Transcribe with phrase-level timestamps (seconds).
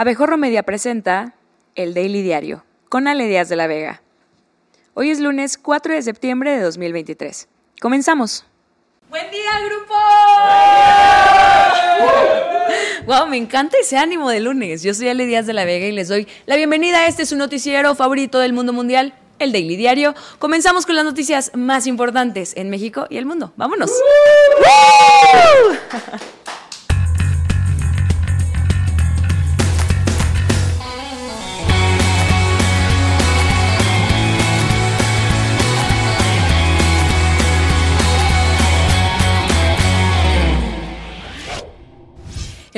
[0.00, 1.34] Abejorro Media presenta
[1.74, 4.00] el Daily Diario con Ale Díaz de la Vega.
[4.94, 7.48] Hoy es lunes 4 de septiembre de 2023.
[7.80, 8.44] Comenzamos.
[9.10, 9.94] ¡Buen día, grupo!
[13.06, 14.84] Wow, me encanta ese ánimo de lunes.
[14.84, 17.34] Yo soy Ale Díaz de la Vega y les doy la bienvenida a este su
[17.34, 20.14] noticiero favorito del mundo mundial, el Daily Diario.
[20.38, 23.52] Comenzamos con las noticias más importantes en México y el mundo.
[23.56, 23.90] ¡Vámonos!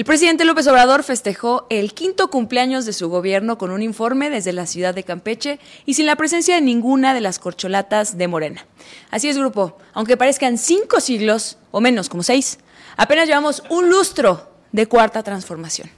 [0.01, 4.55] El presidente López Obrador festejó el quinto cumpleaños de su gobierno con un informe desde
[4.55, 8.65] la ciudad de Campeche y sin la presencia de ninguna de las corcholatas de Morena.
[9.11, 12.61] Así es, grupo, aunque parezcan cinco siglos, o menos como seis,
[12.97, 15.91] apenas llevamos un lustro de cuarta transformación.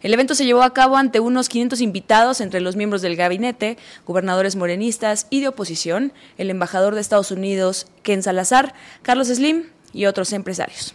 [0.00, 3.76] El evento se llevó a cabo ante unos 500 invitados entre los miembros del gabinete,
[4.06, 10.06] gobernadores morenistas y de oposición, el embajador de Estados Unidos, Ken Salazar, Carlos Slim y
[10.06, 10.94] otros empresarios.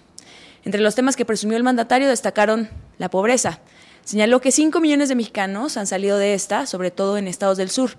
[0.65, 3.59] Entre los temas que presumió el mandatario destacaron la pobreza.
[4.03, 7.69] Señaló que 5 millones de mexicanos han salido de esta, sobre todo en estados del
[7.69, 7.91] sur.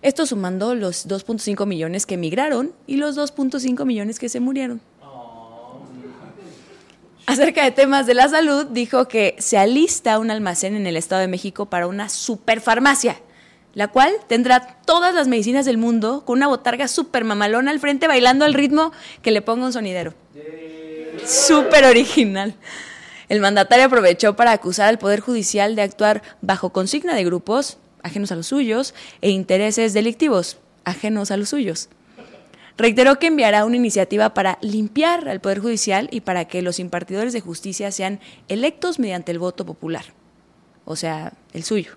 [0.00, 4.80] Esto sumando los 2.5 millones que emigraron y los 2.5 millones que se murieron.
[7.26, 11.20] Acerca de temas de la salud, dijo que se alista un almacén en el Estado
[11.20, 13.20] de México para una superfarmacia,
[13.74, 18.08] la cual tendrá todas las medicinas del mundo con una botarga super mamalona al frente
[18.08, 20.14] bailando al ritmo que le ponga un sonidero
[21.24, 22.54] súper original.
[23.28, 28.32] El mandatario aprovechó para acusar al Poder Judicial de actuar bajo consigna de grupos ajenos
[28.32, 31.88] a los suyos e intereses delictivos ajenos a los suyos.
[32.76, 37.32] Reiteró que enviará una iniciativa para limpiar al Poder Judicial y para que los impartidores
[37.32, 40.06] de justicia sean electos mediante el voto popular,
[40.84, 41.96] o sea, el suyo.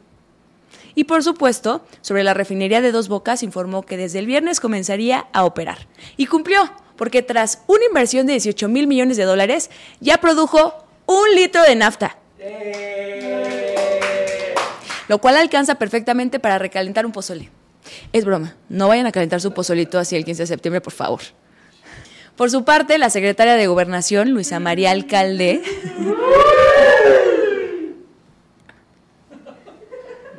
[0.93, 5.27] Y por supuesto, sobre la refinería de Dos Bocas informó que desde el viernes comenzaría
[5.33, 5.87] a operar.
[6.15, 9.69] Y cumplió, porque tras una inversión de 18 mil millones de dólares,
[9.99, 10.73] ya produjo
[11.05, 12.17] un litro de nafta.
[15.07, 17.49] Lo cual alcanza perfectamente para recalentar un pozole.
[18.11, 21.21] Es broma, no vayan a calentar su pozolito así el 15 de septiembre, por favor.
[22.35, 25.61] Por su parte, la secretaria de Gobernación, Luisa María Alcalde,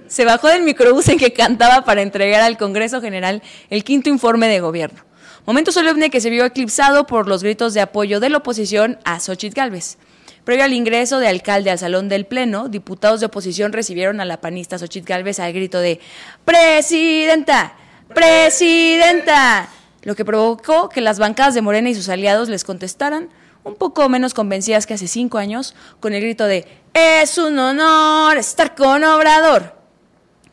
[0.07, 4.49] se bajó del microbús en que cantaba para entregar al Congreso General el quinto informe
[4.49, 5.06] de gobierno.
[5.47, 9.21] Momento solemne que se vio eclipsado por los gritos de apoyo de la oposición a
[9.21, 9.97] Xochitl Gálvez.
[10.43, 14.41] Previo al ingreso de alcalde al salón del Pleno, diputados de oposición recibieron a la
[14.41, 16.01] panista Xochitl Gálvez al grito de
[16.45, 17.75] ¡Presidenta!
[18.13, 19.69] ¡Presidenta!
[20.03, 23.29] Lo que provocó que las bancadas de Morena y sus aliados les contestaran,
[23.63, 28.37] un poco menos convencidas que hace cinco años, con el grito de ¡Es un honor
[28.37, 29.77] estar con Obrador!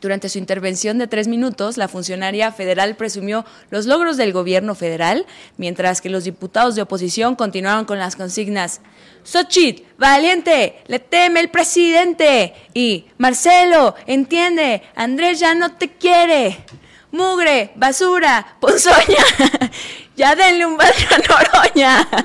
[0.03, 5.25] Durante su intervención de tres minutos, la funcionaria federal presumió los logros del gobierno federal,
[5.55, 8.81] mientras que los diputados de oposición continuaron con las consignas
[9.23, 12.53] Xochitl, valiente, le teme el presidente.
[12.73, 16.65] Y Marcelo, entiende, Andrés ya no te quiere.
[17.13, 19.23] Mugre, basura, ponzoña.
[20.17, 22.09] ya denle un baño a Noroña.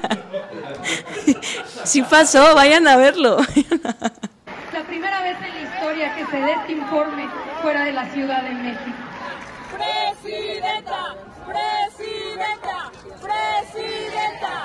[1.84, 3.38] Si pasó, vayan a verlo.
[4.78, 7.28] La primera vez en la historia que se dé este informe
[7.62, 8.96] fuera de la Ciudad de México.
[9.74, 14.62] Presidenta, presidenta, presidenta,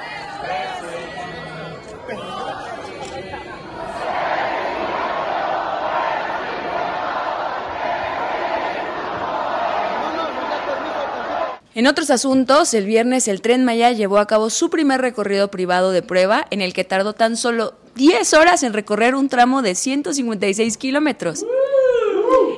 [11.74, 15.92] En otros asuntos, el viernes el tren Maya llevó a cabo su primer recorrido privado
[15.92, 19.76] de prueba, en el que tardó tan solo 10 horas en recorrer un tramo de
[19.76, 21.46] 156 kilómetros.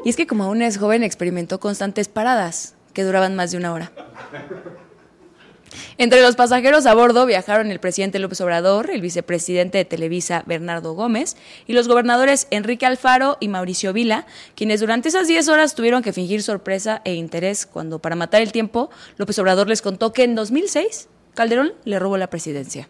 [0.04, 3.74] Y es que como aún es joven, experimentó constantes paradas que duraban más de una
[3.74, 3.92] hora.
[5.98, 10.94] Entre los pasajeros a bordo viajaron el presidente López Obrador, el vicepresidente de Televisa Bernardo
[10.94, 11.36] Gómez
[11.68, 14.26] y los gobernadores Enrique Alfaro y Mauricio Vila,
[14.56, 18.52] quienes durante esas 10 horas tuvieron que fingir sorpresa e interés cuando, para matar el
[18.52, 22.88] tiempo, López Obrador les contó que en 2006 Calderón le robó la presidencia.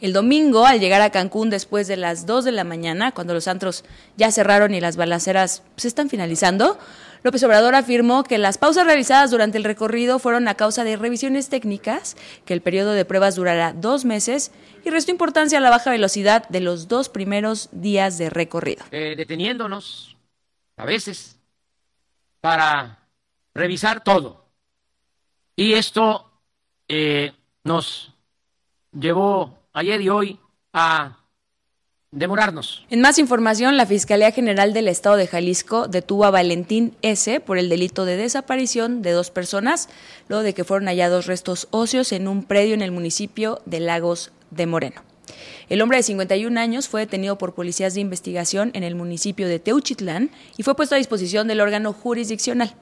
[0.00, 3.48] El domingo, al llegar a Cancún después de las 2 de la mañana, cuando los
[3.48, 3.84] antros
[4.16, 6.78] ya cerraron y las balaceras se están finalizando,
[7.24, 11.48] López Obrador afirmó que las pausas realizadas durante el recorrido fueron a causa de revisiones
[11.48, 14.52] técnicas, que el periodo de pruebas durará dos meses
[14.84, 18.84] y restó importancia a la baja velocidad de los dos primeros días de recorrido.
[18.90, 20.18] Eh, deteniéndonos
[20.76, 21.40] a veces
[22.42, 23.08] para
[23.54, 24.44] revisar todo.
[25.56, 26.30] Y esto
[26.88, 27.32] eh,
[27.62, 28.12] nos
[28.92, 30.38] llevó ayer y hoy
[30.72, 31.18] a
[32.10, 32.86] demorarnos.
[32.90, 37.40] En más información, la Fiscalía General del Estado de Jalisco detuvo a Valentín S.
[37.40, 39.88] por el delito de desaparición de dos personas,
[40.28, 44.30] luego de que fueron hallados restos óseos en un predio en el municipio de Lagos
[44.50, 45.02] de Moreno.
[45.68, 49.58] El hombre de 51 años fue detenido por policías de investigación en el municipio de
[49.58, 52.74] Teuchitlán y fue puesto a disposición del órgano jurisdiccional.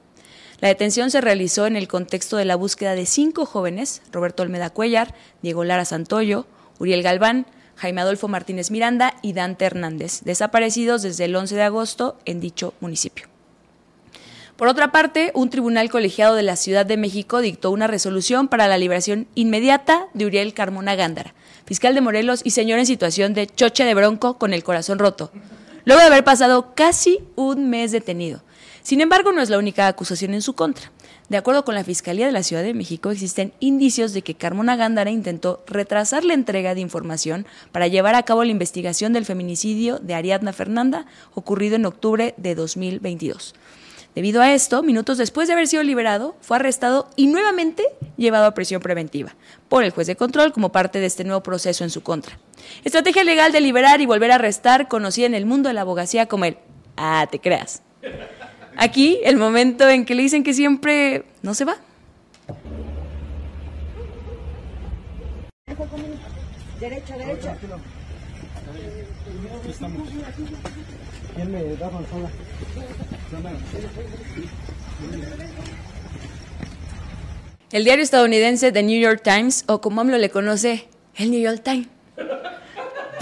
[0.60, 4.70] La detención se realizó en el contexto de la búsqueda de cinco jóvenes, Roberto Olmeda
[4.70, 6.46] Cuellar, Diego Lara Santoyo,
[6.78, 7.46] Uriel Galván,
[7.76, 12.74] Jaime Adolfo Martínez Miranda y Dante Hernández, desaparecidos desde el 11 de agosto en dicho
[12.80, 13.28] municipio.
[14.56, 18.68] Por otra parte, un tribunal colegiado de la Ciudad de México dictó una resolución para
[18.68, 21.34] la liberación inmediata de Uriel Carmona Gándara,
[21.64, 25.32] fiscal de Morelos y señor en situación de choche de bronco con el corazón roto,
[25.84, 28.42] luego de haber pasado casi un mes detenido.
[28.82, 30.92] Sin embargo, no es la única acusación en su contra.
[31.32, 34.76] De acuerdo con la Fiscalía de la Ciudad de México, existen indicios de que Carmona
[34.76, 39.98] Gándara intentó retrasar la entrega de información para llevar a cabo la investigación del feminicidio
[39.98, 43.54] de Ariadna Fernanda ocurrido en octubre de 2022.
[44.14, 47.82] Debido a esto, minutos después de haber sido liberado, fue arrestado y nuevamente
[48.18, 49.34] llevado a prisión preventiva
[49.70, 52.38] por el juez de control como parte de este nuevo proceso en su contra.
[52.84, 56.26] Estrategia legal de liberar y volver a arrestar, conocida en el mundo de la abogacía
[56.26, 56.58] como el
[56.98, 57.80] ah, te creas.
[58.76, 61.76] Aquí, el momento en que le dicen que siempre no se va.
[77.70, 81.62] El diario estadounidense The New York Times, o como AMLO le conoce, el New York
[81.62, 81.88] Times,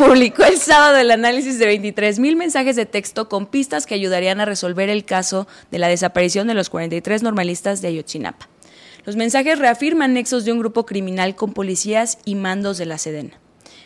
[0.00, 4.40] publicó el sábado el análisis de 23 mil mensajes de texto con pistas que ayudarían
[4.40, 8.48] a resolver el caso de la desaparición de los 43 normalistas de Ayotzinapa.
[9.04, 13.38] Los mensajes reafirman nexos de un grupo criminal con policías y mandos de la Sedena.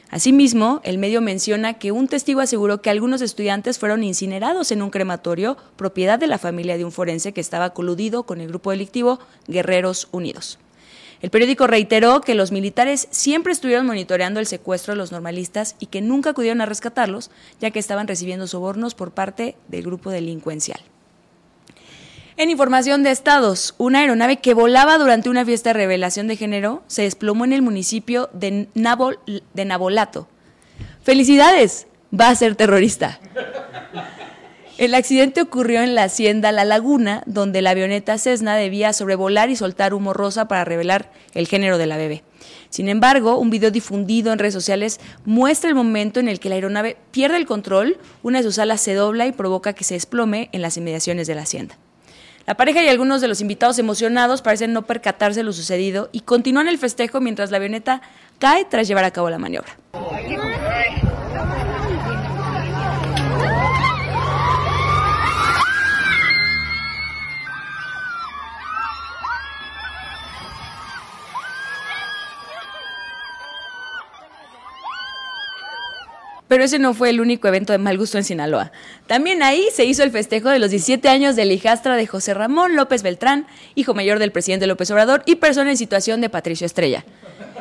[0.09, 4.91] Asimismo, el medio menciona que un testigo aseguró que algunos estudiantes fueron incinerados en un
[4.91, 9.19] crematorio, propiedad de la familia de un forense que estaba coludido con el grupo delictivo
[9.49, 10.61] Guerreros Unidos.
[11.25, 15.87] El periódico reiteró que los militares siempre estuvieron monitoreando el secuestro de los normalistas y
[15.87, 17.31] que nunca acudieron a rescatarlos,
[17.63, 20.79] ya que estaban recibiendo sobornos por parte del grupo delincuencial.
[22.37, 26.83] En información de estados, una aeronave que volaba durante una fiesta de revelación de género
[26.89, 30.29] se desplomó en el municipio de, de Nabolato.
[31.03, 31.87] ¡Felicidades!
[32.13, 33.19] Va a ser terrorista.
[34.77, 39.55] El accidente ocurrió en la hacienda La Laguna, donde la avioneta Cessna debía sobrevolar y
[39.55, 42.25] soltar humo rosa para revelar el género de la bebé.
[42.71, 46.57] Sin embargo, un video difundido en redes sociales muestra el momento en el que la
[46.57, 50.49] aeronave pierde el control, una de sus alas se dobla y provoca que se desplome
[50.51, 51.79] en las inmediaciones de la hacienda.
[52.45, 56.21] La pareja y algunos de los invitados emocionados parecen no percatarse de lo sucedido y
[56.21, 58.03] continúan el festejo mientras la avioneta
[58.41, 59.77] cae tras llevar a cabo la maniobra.
[76.55, 78.71] Pero ese no fue el único evento de mal gusto en Sinaloa.
[79.09, 82.77] También ahí se hizo el festejo de los 17 años de hijastra de José Ramón
[82.77, 87.05] López Beltrán, hijo mayor del presidente López Obrador y persona en situación de Patricio Estrella.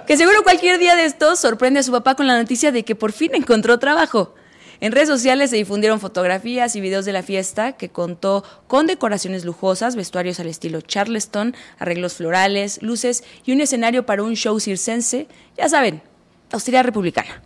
[0.05, 2.93] Que seguro cualquier día de estos sorprende a su papá con la noticia de que
[2.93, 4.35] por fin encontró trabajo.
[4.79, 9.43] En redes sociales se difundieron fotografías y videos de la fiesta que contó con decoraciones
[9.43, 15.25] lujosas, vestuarios al estilo Charleston, arreglos florales, luces y un escenario para un show circense,
[15.57, 16.03] ya saben,
[16.51, 17.41] austeridad republicana.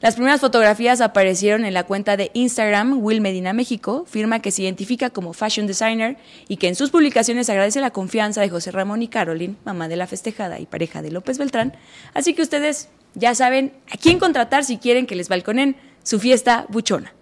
[0.00, 4.62] Las primeras fotografías aparecieron en la cuenta de Instagram Will Medina México, firma que se
[4.62, 9.02] identifica como fashion designer y que en sus publicaciones agradece la confianza de José Ramón
[9.02, 11.76] y Caroline, mamá de la festejada y pareja de López Beltrán.
[12.14, 15.74] Así que ustedes ya saben a quién contratar si quieren que les balconen
[16.04, 17.12] su fiesta buchona.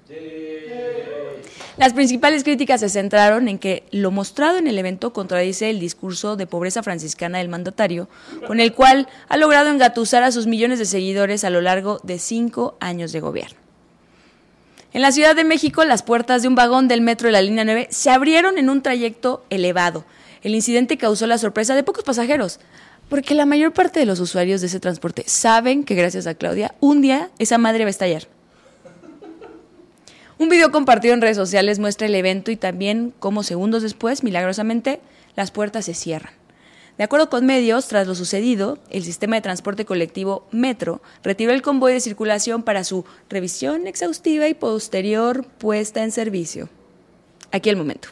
[1.77, 6.35] Las principales críticas se centraron en que lo mostrado en el evento contradice el discurso
[6.37, 8.09] de pobreza franciscana del mandatario,
[8.47, 12.19] con el cual ha logrado engatusar a sus millones de seguidores a lo largo de
[12.19, 13.59] cinco años de gobierno.
[14.95, 17.67] En la Ciudad de México, las puertas de un vagón del metro de la línea
[17.67, 20.07] 9 se abrieron en un trayecto elevado.
[20.43, 22.59] El incidente causó la sorpresa de pocos pasajeros,
[23.11, 26.75] porque la mayor parte de los usuarios de ese transporte saben que gracias a Claudia,
[26.81, 28.29] un día esa madre va a estallar.
[30.39, 35.01] Un video compartido en redes sociales muestra el evento y también cómo segundos después, milagrosamente,
[35.35, 36.35] las puertas se cierran.
[36.99, 41.63] De acuerdo con medios, tras lo sucedido, el sistema de transporte colectivo Metro retiró el
[41.63, 46.69] convoy de circulación para su revisión exhaustiva y posterior puesta en servicio.
[47.51, 48.09] Aquí el momento.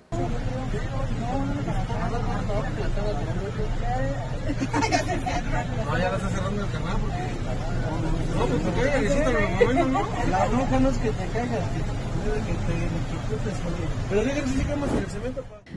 [8.35, 10.07] No, pues los momentos, ¿no?
[10.31, 11.94] La bronca no es que te caigas, que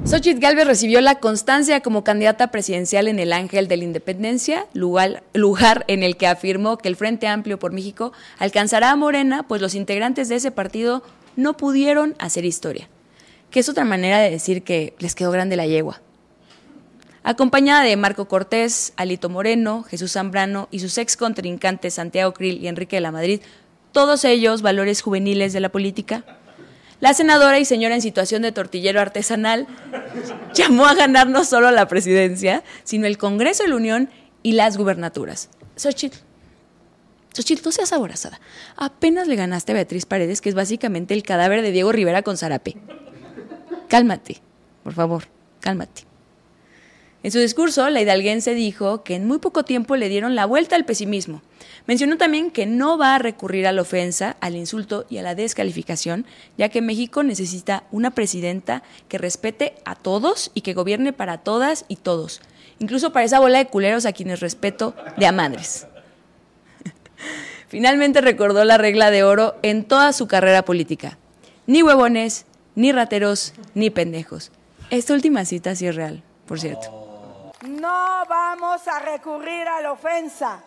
[0.06, 5.24] Xochitl Galvez recibió la constancia como candidata presidencial en el Ángel de la Independencia, lugar,
[5.34, 9.62] lugar, en el que afirmó que el Frente Amplio por México alcanzará a Morena, pues
[9.62, 11.04] los integrantes de ese partido
[11.36, 12.88] no pudieron hacer historia.
[13.52, 16.02] Que es otra manera de decir que les quedó grande la yegua.
[17.24, 22.68] Acompañada de Marco Cortés, Alito Moreno, Jesús Zambrano y sus ex contrincantes Santiago Krill y
[22.68, 23.42] Enrique de la Madrid,
[23.92, 26.37] todos ellos valores juveniles de la política,
[27.00, 29.68] la senadora y señora en situación de tortillero artesanal
[30.54, 34.10] llamó a ganar no solo la presidencia, sino el Congreso de la Unión
[34.42, 35.50] y las gubernaturas.
[35.76, 36.18] Xochitl,
[37.34, 38.40] Xochitl, no seas aborazada.
[38.76, 42.36] Apenas le ganaste a Beatriz Paredes, que es básicamente el cadáver de Diego Rivera con
[42.36, 42.78] zarape.
[43.88, 44.42] Cálmate,
[44.84, 45.26] por favor,
[45.60, 46.07] cálmate.
[47.28, 50.78] En su discurso, la hidalguense dijo que en muy poco tiempo le dieron la vuelta
[50.78, 51.42] al pesimismo.
[51.86, 55.36] Mencionó también que no va a recurrir a la ofensa, al insulto y a la
[55.36, 56.26] descalificación,
[56.58, 61.84] ya que México necesita una presidenta que respete a todos y que gobierne para todas
[61.90, 62.40] y todos,
[62.80, 65.86] incluso para esa bola de culeros a quienes respeto de a madres.
[67.68, 71.18] Finalmente recordó la regla de oro en toda su carrera política.
[71.66, 74.54] Ni huevones, ni rateros, ni pendejos.
[74.92, 77.07] Esta última cita sí es real, por cierto.
[77.68, 80.64] No vamos a recurrir a la ofensa,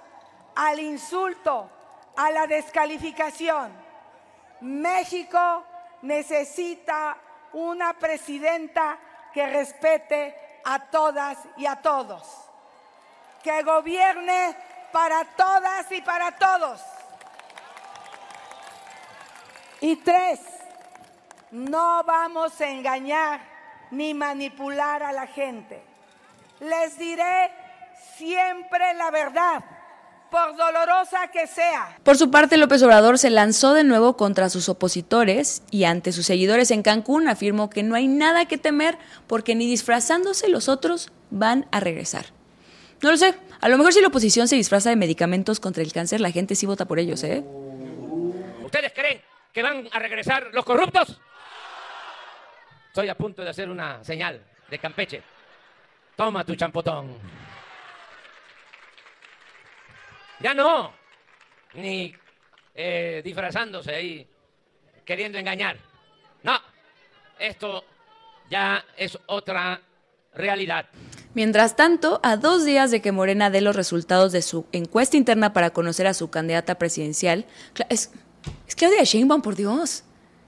[0.55, 1.71] al insulto,
[2.17, 3.73] a la descalificación.
[4.61, 5.65] México
[6.03, 7.17] necesita
[7.55, 8.99] una presidenta
[9.33, 12.23] que respete a todas y a todos,
[13.43, 14.55] que gobierne
[14.93, 16.83] para todas y para todos.
[19.81, 20.41] Y tres,
[21.51, 23.41] no vamos a engañar
[23.91, 25.90] ni manipular a la gente.
[26.61, 27.51] Les diré
[28.17, 29.65] siempre la verdad,
[30.31, 31.99] por dolorosa que sea.
[32.03, 36.27] Por su parte, López Obrador se lanzó de nuevo contra sus opositores y ante sus
[36.27, 41.11] seguidores en Cancún afirmó que no hay nada que temer porque ni disfrazándose los otros
[41.31, 42.27] van a regresar.
[43.03, 45.93] No lo sé, a lo mejor si la oposición se disfraza de medicamentos contra el
[45.93, 47.43] cáncer, la gente sí vota por ellos, ¿eh?
[48.63, 51.19] ¿Ustedes creen que van a regresar los corruptos?
[52.89, 55.23] Estoy a punto de hacer una señal de Campeche.
[56.21, 57.17] Toma tu champotón.
[60.41, 60.93] Ya no.
[61.73, 62.15] Ni
[62.75, 64.29] eh, disfrazándose ahí,
[65.07, 65.79] queriendo engañar.
[66.43, 66.59] No.
[67.39, 67.85] Esto
[68.51, 69.81] ya es otra
[70.35, 70.91] realidad.
[71.33, 75.55] Mientras tanto, a dos días de que Morena dé los resultados de su encuesta interna
[75.55, 77.47] para conocer a su candidata presidencial,
[77.89, 78.13] es,
[78.69, 80.05] es Claudia Sheinbaum, por Dios.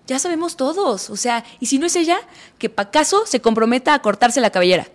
[0.06, 1.08] Ya sabemos todos.
[1.08, 2.18] O sea, y si no es ella,
[2.58, 4.86] que para caso se comprometa a cortarse la cabellera.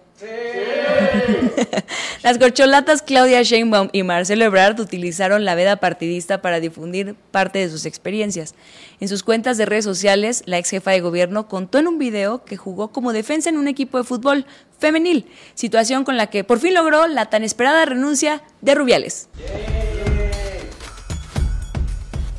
[2.23, 7.69] Las corcholatas Claudia Sheinbaum y Marcelo Ebrard utilizaron la veda partidista para difundir parte de
[7.69, 8.55] sus experiencias.
[8.99, 12.43] En sus cuentas de redes sociales, la ex jefa de gobierno contó en un video
[12.43, 14.45] que jugó como defensa en un equipo de fútbol
[14.79, 19.29] femenil, situación con la que por fin logró la tan esperada renuncia de Rubiales.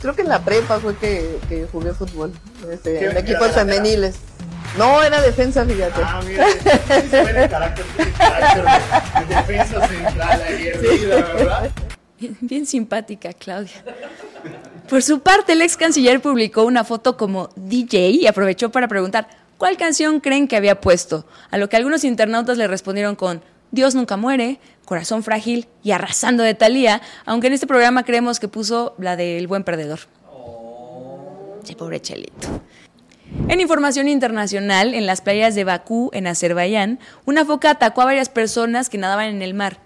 [0.01, 2.33] Creo que en la prepa fue que, jugué fútbol,
[2.71, 4.17] este, en equipos femeniles.
[4.77, 6.01] No, era defensa, fíjate.
[6.05, 10.43] Ah, mira, el carácter, de defensa central
[11.37, 11.71] ¿verdad?
[12.41, 13.85] Bien, simpática, Claudia.
[14.89, 19.29] Por su parte, el ex canciller publicó una foto como DJ y aprovechó para preguntar
[19.57, 23.95] cuál canción creen que había puesto, a lo que algunos internautas le respondieron con Dios
[23.95, 28.95] nunca muere, Corazón frágil y Arrasando de Talía, aunque en este programa creemos que puso
[28.99, 30.01] la del buen perdedor.
[30.33, 31.59] Oh.
[31.63, 32.49] Sí, pobre Chelito.
[33.49, 38.29] En información internacional, en las playas de Bakú, en Azerbaiyán, una foca atacó a varias
[38.29, 39.79] personas que nadaban en el mar.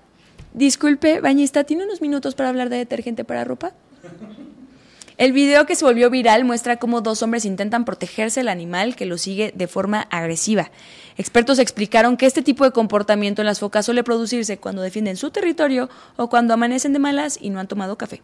[0.54, 3.72] Disculpe, bañista, ¿tiene unos minutos para hablar de detergente para ropa?
[5.18, 9.06] El video que se volvió viral muestra cómo dos hombres intentan protegerse del animal que
[9.06, 10.70] lo sigue de forma agresiva.
[11.16, 15.30] Expertos explicaron que este tipo de comportamiento en las focas suele producirse cuando defienden su
[15.30, 18.22] territorio o cuando amanecen de malas y no han tomado café.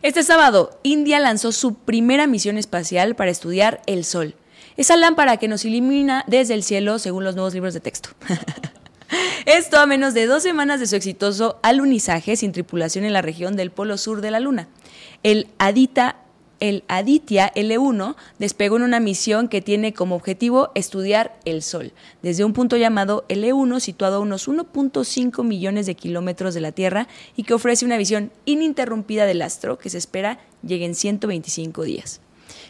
[0.00, 4.36] Este sábado, India lanzó su primera misión espacial para estudiar el Sol.
[4.76, 8.10] Esa lámpara que nos ilumina desde el cielo según los nuevos libros de texto.
[9.46, 13.56] Esto a menos de dos semanas de su exitoso alunizaje sin tripulación en la región
[13.56, 14.68] del polo sur de la Luna.
[15.24, 16.16] El Adita
[16.60, 22.44] el Aditya L1 despegó en una misión que tiene como objetivo estudiar el Sol, desde
[22.44, 27.44] un punto llamado L1 situado a unos 1.5 millones de kilómetros de la Tierra y
[27.44, 32.20] que ofrece una visión ininterrumpida del astro que se espera llegue en 125 días.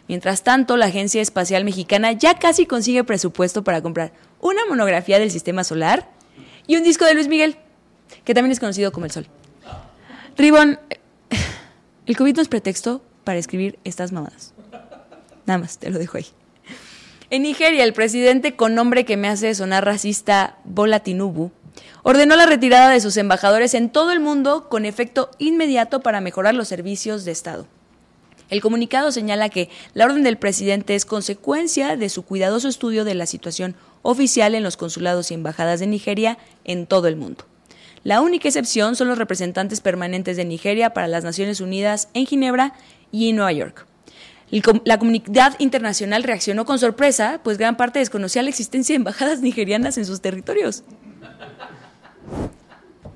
[0.07, 5.31] Mientras tanto, la Agencia Espacial Mexicana ya casi consigue presupuesto para comprar una monografía del
[5.31, 6.11] Sistema Solar
[6.67, 7.57] y un disco de Luis Miguel,
[8.25, 9.27] que también es conocido como El Sol.
[10.37, 10.79] Ribón,
[12.07, 14.55] El COVID no es pretexto para escribir estas mamadas.
[15.45, 16.25] Nada más, te lo dejo ahí.
[17.29, 21.51] En Nigeria, el presidente con nombre que me hace sonar racista, Bola Tinubu,
[22.05, 26.55] ordenó la retirada de sus embajadores en todo el mundo con efecto inmediato para mejorar
[26.55, 27.67] los servicios de Estado.
[28.49, 33.15] El comunicado señala que la orden del presidente es consecuencia de su cuidadoso estudio de
[33.15, 37.45] la situación oficial en los consulados y embajadas de Nigeria en todo el mundo.
[38.05, 42.73] La única excepción son los representantes permanentes de Nigeria para las Naciones Unidas en Ginebra
[43.11, 43.87] y en Nueva York.
[44.85, 49.99] La comunidad internacional reaccionó con sorpresa, pues gran parte desconocía la existencia de embajadas nigerianas
[49.99, 50.85] en sus territorios.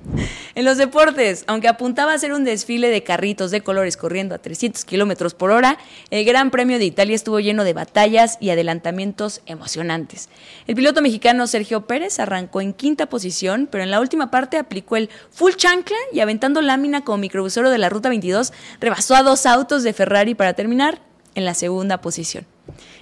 [0.55, 4.37] En los deportes, aunque apuntaba a ser un desfile de carritos de colores corriendo a
[4.37, 5.79] 300 kilómetros por hora,
[6.11, 10.29] el Gran Premio de Italia estuvo lleno de batallas y adelantamientos emocionantes.
[10.67, 14.95] El piloto mexicano Sergio Pérez arrancó en quinta posición, pero en la última parte aplicó
[14.95, 19.45] el full chancla y aventando lámina como microbusero de la Ruta 22, rebasó a dos
[19.45, 21.01] autos de Ferrari para terminar
[21.35, 22.45] en la segunda posición.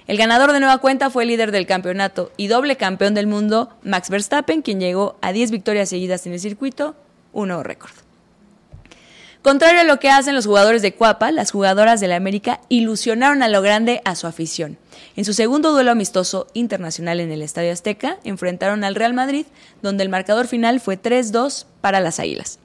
[0.06, 3.70] El ganador de nueva cuenta fue el líder del campeonato y doble campeón del mundo,
[3.82, 6.96] Max Verstappen, quien llegó a 10 victorias seguidas en el circuito,
[7.32, 7.92] un nuevo récord.
[9.42, 13.42] Contrario a lo que hacen los jugadores de Cuapa, las jugadoras de la América ilusionaron
[13.42, 14.78] a lo grande a su afición.
[15.16, 19.46] En su segundo duelo amistoso internacional en el Estadio Azteca, enfrentaron al Real Madrid,
[19.82, 22.60] donde el marcador final fue 3-2 para las Águilas.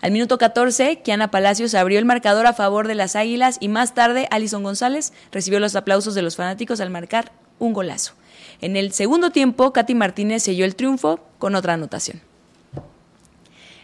[0.00, 3.94] Al minuto 14, Kiana Palacios abrió el marcador a favor de las Águilas y más
[3.94, 8.12] tarde Alison González recibió los aplausos de los fanáticos al marcar un golazo.
[8.60, 12.20] En el segundo tiempo, Katy Martínez selló el triunfo con otra anotación.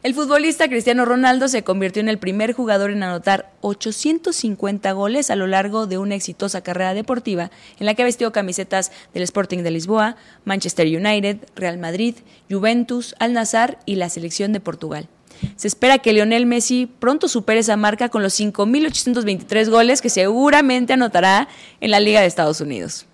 [0.02, 5.36] El futbolista Cristiano Ronaldo se convirtió en el primer jugador en anotar 850 goles a
[5.36, 9.70] lo largo de una exitosa carrera deportiva en la que vestió camisetas del Sporting de
[9.70, 12.16] Lisboa, Manchester United, Real Madrid,
[12.50, 15.08] Juventus, Al Nazar y la selección de Portugal.
[15.56, 20.92] Se espera que Lionel Messi pronto supere esa marca con los 5.823 goles que seguramente
[20.92, 21.48] anotará
[21.80, 23.06] en la Liga de Estados Unidos.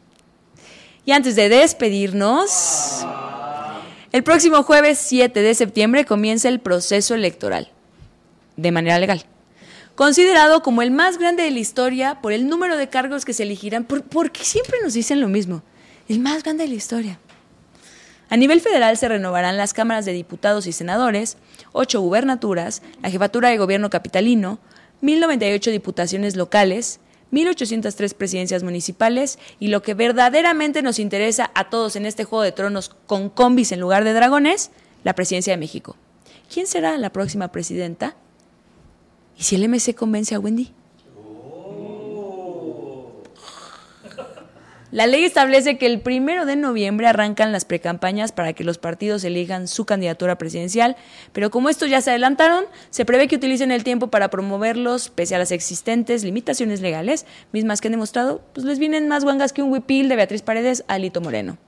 [1.05, 3.07] Y antes de despedirnos,
[4.13, 7.71] el próximo jueves 7 de septiembre comienza el proceso electoral,
[8.57, 9.25] de manera legal,
[9.95, 13.45] considerado como el más grande de la historia por el número de cargos que se
[13.45, 15.63] elegirán, porque siempre nos dicen lo mismo,
[16.09, 17.19] el más grande de la historia.
[18.31, 21.39] A nivel federal se renovarán las cámaras de diputados y senadores,
[21.73, 24.59] ocho gubernaturas, la jefatura de gobierno capitalino,
[25.03, 27.01] 1.098 diputaciones locales,
[27.33, 32.53] 1.803 presidencias municipales y lo que verdaderamente nos interesa a todos en este Juego de
[32.53, 34.71] Tronos con combis en lugar de dragones,
[35.05, 35.97] la presidencia de México.
[36.53, 38.17] ¿Quién será la próxima presidenta?
[39.39, 40.73] ¿Y si el MC convence a Wendy?
[44.91, 49.23] La ley establece que el primero de noviembre arrancan las precampañas para que los partidos
[49.23, 50.97] elijan su candidatura presidencial,
[51.35, 55.35] pero como estos ya se adelantaron, se prevé que utilicen el tiempo para promoverlos, pese
[55.35, 59.63] a las existentes limitaciones legales, mismas que han demostrado, pues les vienen más guangas que
[59.63, 61.59] un huipil de Beatriz Paredes a Lito Moreno.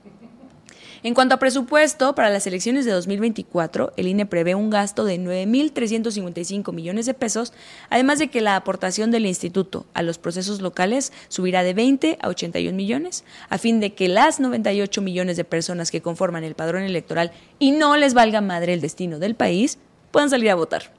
[1.03, 5.19] En cuanto a presupuesto, para las elecciones de 2024, el INE prevé un gasto de
[5.19, 7.53] 9.355 millones de pesos,
[7.89, 12.27] además de que la aportación del instituto a los procesos locales subirá de 20 a
[12.27, 16.83] 81 millones, a fin de que las 98 millones de personas que conforman el padrón
[16.83, 19.79] electoral y no les valga madre el destino del país,
[20.11, 20.91] puedan salir a votar.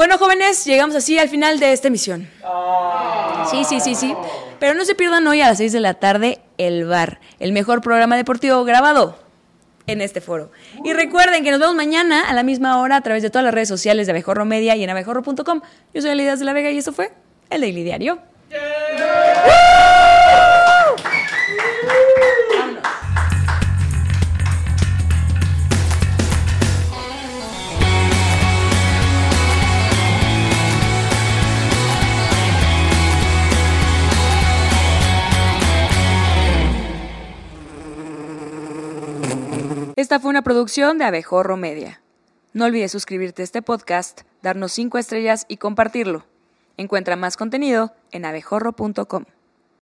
[0.00, 2.26] Bueno, jóvenes, llegamos así al final de esta emisión.
[3.50, 4.14] Sí, sí, sí, sí.
[4.58, 7.82] Pero no se pierdan hoy a las 6 de la tarde El Bar, el mejor
[7.82, 9.18] programa deportivo grabado
[9.86, 10.52] en este foro.
[10.86, 13.52] Y recuerden que nos vemos mañana a la misma hora a través de todas las
[13.52, 15.60] redes sociales de Abejorro Media y en abejorro.com.
[15.92, 17.12] Yo soy Alidas de la Vega y esto fue
[17.50, 18.29] el Daily Diario.
[40.10, 42.00] Esta fue una producción de Abejorro Media.
[42.52, 46.24] No olvides suscribirte a este podcast, darnos 5 estrellas y compartirlo.
[46.76, 49.26] Encuentra más contenido en abejorro.com.